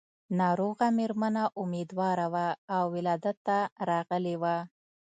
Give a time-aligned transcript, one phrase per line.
[0.39, 3.57] ناروغه مېرمنه اميدواره وه او ولادت ته
[3.89, 4.55] راغلې وه.